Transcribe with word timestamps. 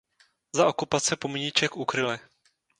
Za 0.55 0.67
okupace 0.67 1.15
pomníček 1.15 1.77
ukryli. 1.77 2.19